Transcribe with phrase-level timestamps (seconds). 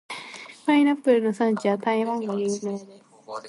[0.65, 2.87] パイナップルの産地は台湾が有名です。